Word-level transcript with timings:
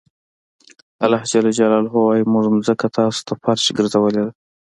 الله 1.03 1.21
ج 1.57 1.59
وایي 2.01 2.23
موږ 2.31 2.43
ځمکه 2.67 2.87
تاسو 2.97 3.19
ته 3.27 3.33
فرش 3.41 3.65
ګرځولې 3.77 4.21
ده. 4.25 4.31